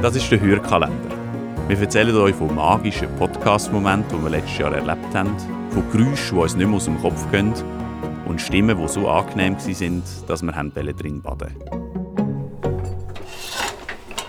Das 0.00 0.14
ist 0.14 0.30
der 0.30 0.40
Hörkalender. 0.40 1.10
Wir 1.66 1.76
erzählen 1.76 2.14
euch 2.14 2.36
von 2.36 2.54
magischen 2.54 3.08
Podcast-Momenten, 3.16 4.16
die 4.16 4.22
wir 4.22 4.30
letztes 4.30 4.58
Jahr 4.58 4.72
erlebt 4.72 5.12
haben, 5.12 5.36
von 5.70 5.82
Geräuschen, 5.90 6.36
die 6.36 6.40
uns 6.40 6.54
nicht 6.54 6.66
mehr 6.68 6.76
aus 6.76 6.84
dem 6.84 7.00
Kopf 7.02 7.28
gehen 7.32 7.52
und 8.24 8.40
Stimmen, 8.40 8.80
die 8.80 8.88
so 8.88 9.08
angenehm 9.08 9.56
waren, 9.56 10.02
dass 10.28 10.42
wir 10.42 10.52
drin 10.52 11.20
baden 11.20 11.52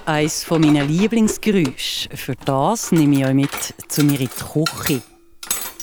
Eines 0.07 0.49
meiner 0.49 0.85
Lieblingsgeräusche. 0.85 2.09
Für 2.15 2.35
das 2.45 2.91
nehme 2.91 3.17
ich 3.17 3.25
euch 3.27 3.33
mit 3.35 3.73
zu 3.89 4.03
mir 4.03 4.19
in 4.21 4.27
die 4.27 4.63
Küche. 4.63 5.03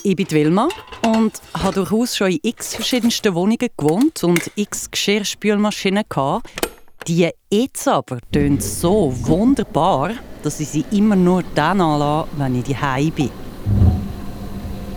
Ich 0.03 0.17
bin 0.17 0.29
Wilma 0.33 0.69
und 1.05 1.41
habe 1.63 1.75
durchaus 1.75 2.17
schon 2.17 2.33
in 2.33 2.41
x 2.43 2.75
verschiedensten 2.75 3.33
Wohnungen 3.35 3.69
gewohnt 3.77 4.25
und 4.25 4.51
x 4.57 4.91
Geschirrspülmaschinen 4.91 6.03
gehabt. 6.09 6.66
Die 7.09 7.31
jetzt 7.53 7.87
aber 7.87 8.19
tönt 8.33 8.65
so 8.65 9.13
wunderbar, 9.29 10.11
dass 10.43 10.59
ich 10.59 10.69
sie 10.69 10.85
immer 10.91 11.15
nur 11.15 11.45
dann 11.55 11.81
anlasse, 11.81 12.29
wenn 12.37 12.57
ich 12.57 12.65
daheim 12.65 13.13
bin. 13.13 13.31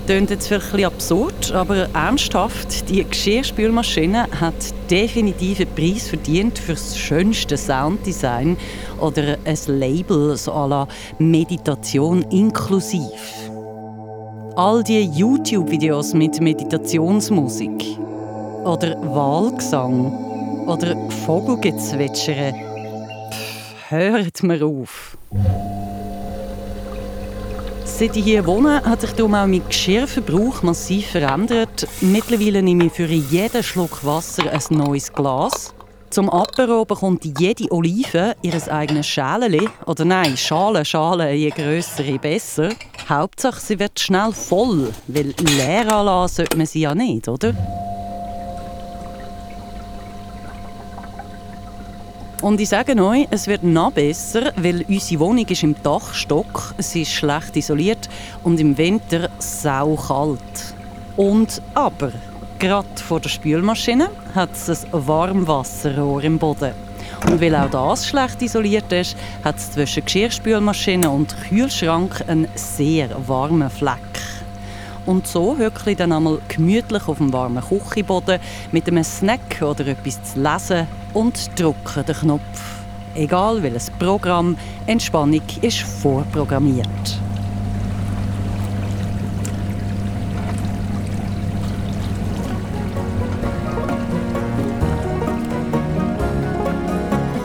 Tönt 0.08 0.32
jetzt 0.32 0.48
vielleicht 0.48 0.86
absurd, 0.86 1.52
aber 1.52 1.88
ernsthaft, 1.94 2.90
die 2.90 3.04
Geschirrspülmaschine 3.04 4.26
hat 4.42 4.56
definitiv 4.90 5.60
einen 5.60 5.76
Preis 5.76 6.08
verdient 6.08 6.58
für 6.58 6.72
das 6.72 6.98
schönste 6.98 7.56
Sounddesign 7.58 8.58
oder 9.00 9.38
ein 9.46 9.58
Label 9.68 10.36
so 10.36 10.52
à 10.52 10.68
la 10.68 10.88
Meditation 11.20 12.24
inklusiv. 12.32 13.52
All 14.56 14.84
die 14.84 15.04
YouTube-Videos 15.14 16.16
mit 16.16 16.42
Meditationsmusik 16.42 18.00
oder 18.66 18.98
Wahlgesang 19.14 20.29
oder 20.70 20.96
Vogelgezwitschern. 21.26 22.54
Hört 23.90 24.44
mir 24.44 24.64
auf. 24.64 25.18
Seit 27.86 28.16
ich 28.16 28.24
hier 28.24 28.46
wohne, 28.46 28.84
hat 28.84 29.02
sich 29.02 29.12
darum 29.14 29.34
auch 29.34 29.48
mein 29.48 29.68
Geschirrverbrauch 29.68 30.62
massiv 30.62 31.08
verändert. 31.08 31.88
Mittlerweile 32.02 32.62
nehme 32.62 32.86
ich 32.86 32.94
für 32.94 33.08
jeden 33.08 33.64
Schluck 33.64 34.06
Wasser 34.06 34.44
ein 34.52 34.78
neues 34.78 35.12
Glas. 35.12 35.74
Zum 36.12 36.30
Apero 36.30 36.86
bekommt 36.86 37.26
jede 37.40 37.72
Olive 37.72 38.36
ihr 38.42 38.72
eigenes 38.72 39.08
Schäleli. 39.08 39.68
Oder 39.86 40.06
nein, 40.06 40.38
Schale, 40.38 40.86
Schale, 40.86 41.34
je 41.34 41.50
grösser, 41.50 42.04
je 42.04 42.18
besser. 42.18 42.70
Hauptsache, 43.10 43.60
sie 43.60 43.80
wird 43.80 44.00
schnell 44.00 44.32
voll, 44.34 44.92
weil 45.08 45.34
leer 45.58 45.92
anlassen 45.92 46.38
sollte 46.38 46.58
man 46.58 46.66
sie 46.68 46.82
ja 46.82 46.94
nicht, 46.94 47.28
oder? 47.28 47.54
Und 52.42 52.62
ich 52.62 52.70
sage 52.70 52.96
euch, 53.04 53.28
es 53.32 53.48
wird 53.48 53.64
noch 53.64 53.92
besser, 53.92 54.54
weil 54.56 54.86
unsere 54.88 55.20
Wohnung 55.20 55.46
ist 55.46 55.62
im 55.62 55.76
Dachstock, 55.84 56.74
sie 56.78 57.02
ist 57.02 57.12
schlecht 57.12 57.58
isoliert 57.58 58.08
und 58.44 58.62
im 58.62 58.78
Winter 58.78 59.30
saukalt. 59.40 60.40
Und 61.18 61.62
aber, 61.74 62.14
gerade 62.58 62.88
vor 62.96 63.20
der 63.20 63.28
Spülmaschine 63.28 64.10
hat 64.34 64.52
es 64.54 64.70
ein 64.70 65.08
Warmwasserrohr 65.08 66.24
im 66.24 66.40
Boden. 66.40 66.72
Und 67.30 67.42
weil 67.42 67.54
auch 67.56 67.70
das 67.70 68.08
schlecht 68.08 68.42
isoliert 68.42 68.90
ist, 68.94 69.18
hat 69.44 69.58
es 69.58 69.72
zwischen 69.72 70.06
Geschirrspülmaschine 70.06 71.10
und 71.10 71.36
Kühlschrank 71.50 72.24
einen 72.26 72.48
sehr 72.56 73.10
warmen 73.28 73.70
Fleck. 73.70 73.98
Und 75.06 75.28
so 75.28 75.58
hücke 75.58 75.92
ich 75.92 75.98
dann 75.98 76.14
einmal 76.14 76.40
gemütlich 76.48 77.06
auf 77.06 77.18
dem 77.18 77.34
warmen 77.34 77.62
Küchenboden 77.62 78.40
mit 78.72 78.88
einem 78.88 79.04
Snack 79.04 79.62
oder 79.62 79.88
etwas 79.88 80.24
zu 80.24 80.42
lesen 80.42 80.88
und 81.14 81.60
drücke 81.60 82.04
den 82.04 82.16
Knopf. 82.16 82.84
Egal 83.16 83.62
welches 83.64 83.90
Programm, 83.92 84.58
Entspannung 84.86 85.42
ist 85.62 85.80
vorprogrammiert. 85.80 86.88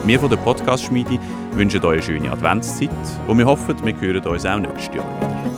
Wir 0.05 0.19
von 0.19 0.29
der 0.29 0.37
Podcast-Schmiede 0.37 1.17
wünschen 1.53 1.83
euch 1.83 1.93
eine 1.93 2.03
schöne 2.03 2.31
Adventszeit 2.31 2.89
und 3.27 3.39
wir 3.39 3.45
hoffen, 3.47 3.75
wir 3.83 3.99
hören 3.99 4.23
uns 4.27 4.45
auch 4.45 4.59
nächstes 4.59 4.95
Jahr. 4.95 5.54